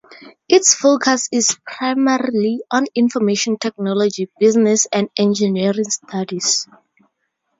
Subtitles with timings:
[0.49, 6.67] Its focus is primarily on Information Technology, Business and Engineering studies.